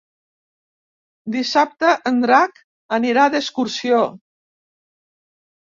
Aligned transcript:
Dissabte 1.35 1.93
en 2.13 2.19
Drac 2.25 2.59
anirà 3.01 3.27
d'excursió. 3.37 4.05